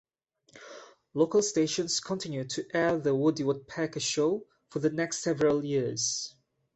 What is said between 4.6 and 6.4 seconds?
for the next several years.